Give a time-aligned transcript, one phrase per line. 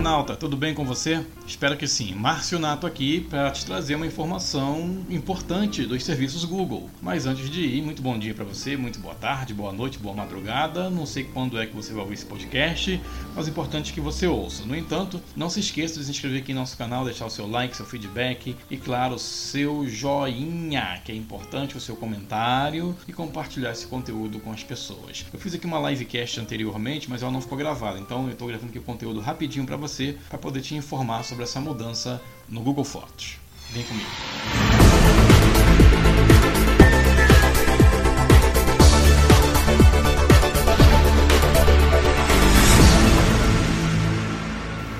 [0.00, 1.22] internauta, tudo bem com você?
[1.46, 2.14] Espero que sim.
[2.14, 6.88] Márcio Nato aqui para te trazer uma informação importante dos serviços Google.
[7.02, 10.14] Mas antes de ir, muito bom dia para você, muito boa tarde, boa noite, boa
[10.14, 10.88] madrugada.
[10.88, 12.98] Não sei quando é que você vai ouvir esse podcast,
[13.34, 14.64] mas o importante é que você ouça.
[14.64, 17.46] No entanto, não se esqueça de se inscrever aqui no nosso canal, deixar o seu
[17.46, 23.72] like, seu feedback e, claro, seu joinha, que é importante, o seu comentário e compartilhar
[23.72, 25.26] esse conteúdo com as pessoas.
[25.30, 28.70] Eu fiz aqui uma livecast anteriormente, mas ela não ficou gravada, então eu estou gravando
[28.70, 29.89] aqui o conteúdo rapidinho para você,
[30.28, 33.38] para poder te informar sobre essa mudança no Google Fotos.
[33.72, 34.08] Vem comigo.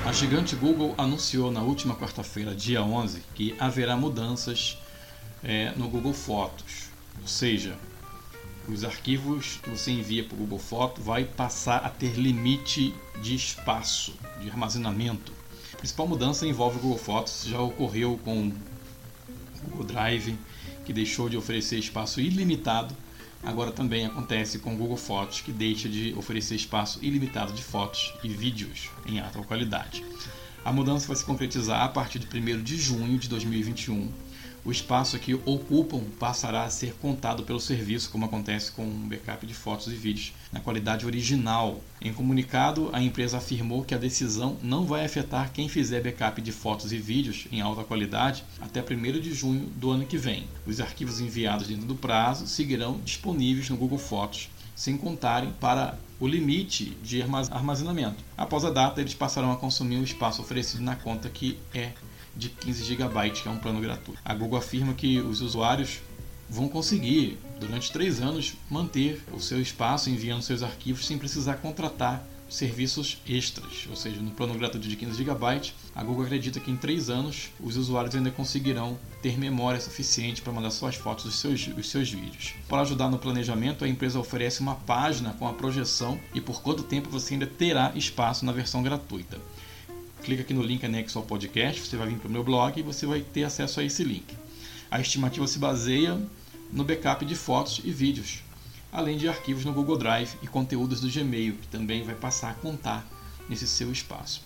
[0.05, 4.77] A gigante Google anunciou na última quarta-feira, dia 11, que haverá mudanças
[5.41, 6.89] é, no Google Fotos.
[7.21, 7.77] Ou seja,
[8.67, 13.35] os arquivos que você envia para o Google Foto vai passar a ter limite de
[13.35, 15.31] espaço, de armazenamento.
[15.73, 18.53] A principal mudança envolve o Google Fotos, já ocorreu com o
[19.69, 20.37] Google Drive,
[20.85, 22.95] que deixou de oferecer espaço ilimitado.
[23.43, 28.13] Agora também acontece com o Google Fotos, que deixa de oferecer espaço ilimitado de fotos
[28.23, 30.03] e vídeos em alta qualidade.
[30.63, 34.11] A mudança vai se concretizar a partir de 1 de junho de 2021
[34.63, 39.45] o espaço que ocupam passará a ser contado pelo serviço, como acontece com um backup
[39.45, 41.81] de fotos e vídeos na qualidade original.
[41.99, 46.51] Em comunicado, a empresa afirmou que a decisão não vai afetar quem fizer backup de
[46.51, 50.47] fotos e vídeos em alta qualidade até 1 de junho do ano que vem.
[50.67, 56.27] Os arquivos enviados dentro do prazo seguirão disponíveis no Google Fotos, sem contarem para o
[56.27, 58.23] limite de armazenamento.
[58.37, 61.93] Após a data, eles passarão a consumir o espaço oferecido na conta que é
[62.35, 64.19] de 15 GB, que é um plano gratuito.
[64.23, 65.99] A Google afirma que os usuários
[66.49, 72.27] vão conseguir, durante três anos, manter o seu espaço enviando seus arquivos sem precisar contratar
[72.51, 76.75] serviços extras, ou seja, no plano gratuito de 15 GB, a Google acredita que em
[76.75, 81.65] três anos os usuários ainda conseguirão ter memória suficiente para mandar suas fotos dos seus,
[81.67, 82.53] dos seus vídeos.
[82.67, 86.83] Para ajudar no planejamento, a empresa oferece uma página com a projeção e por quanto
[86.83, 89.39] tempo você ainda terá espaço na versão gratuita
[90.21, 92.83] clica aqui no link anexo ao podcast, você vai vir para o meu blog e
[92.83, 94.37] você vai ter acesso a esse link.
[94.89, 96.19] A estimativa se baseia
[96.71, 98.43] no backup de fotos e vídeos,
[98.91, 102.53] além de arquivos no Google Drive e conteúdos do Gmail, que também vai passar a
[102.53, 103.05] contar
[103.49, 104.41] nesse seu espaço.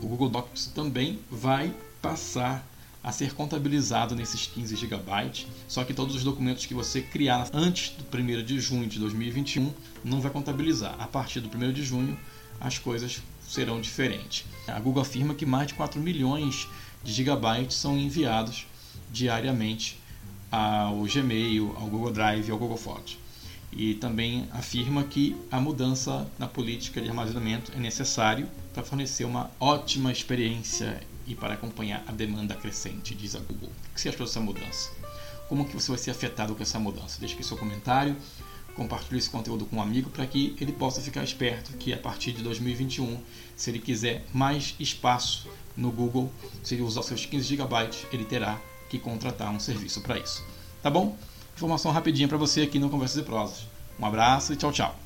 [0.00, 1.72] O Google Docs também vai
[2.02, 2.66] passar
[3.02, 7.90] a ser contabilizado nesses 15 GB, só que todos os documentos que você criar antes
[7.90, 9.72] do 1 de junho de 2021
[10.04, 10.96] não vai contabilizar.
[10.98, 12.18] A partir do 1 de junho,
[12.60, 14.44] as coisas serão diferentes.
[14.66, 16.68] A Google afirma que mais de 4 milhões
[17.02, 18.66] de gigabytes são enviados
[19.10, 20.00] diariamente
[20.50, 23.18] ao Gmail, ao Google Drive e ao Google Fotos.
[23.72, 29.50] E também afirma que a mudança na política de armazenamento é necessário para fornecer uma
[29.60, 33.70] ótima experiência e para acompanhar a demanda crescente, diz a Google.
[33.90, 34.90] O que você achou dessa mudança?
[35.48, 37.18] Como que você vai ser afetado com essa mudança?
[37.20, 38.16] Deixe aqui seu comentário
[38.76, 42.32] compartilhe esse conteúdo com um amigo para que ele possa ficar esperto que a partir
[42.32, 43.18] de 2021,
[43.56, 46.30] se ele quiser mais espaço no Google,
[46.62, 50.44] se ele usar seus 15 GB, ele terá que contratar um serviço para isso.
[50.82, 51.16] Tá bom?
[51.56, 53.66] Informação rapidinha para você aqui no Conversas e Prosas.
[53.98, 55.05] Um abraço e tchau, tchau.